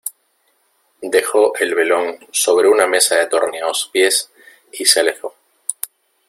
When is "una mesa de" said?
2.67-3.27